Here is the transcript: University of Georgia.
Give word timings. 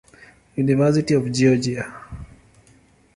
University 0.55 1.13
of 1.13 1.31
Georgia. 1.31 1.93